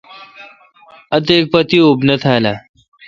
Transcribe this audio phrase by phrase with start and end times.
[1.15, 2.55] اتیک پہ تی اوپ نہ تھال اؘ۔